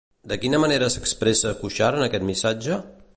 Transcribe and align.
De 0.31 0.37
quina 0.45 0.59
manera 0.63 0.87
s'expressa 0.93 1.53
Cuixart 1.61 2.01
en 2.01 2.07
aquest 2.09 2.29
missatge? 2.31 2.81